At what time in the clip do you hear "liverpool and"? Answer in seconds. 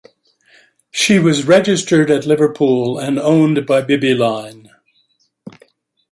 2.25-3.19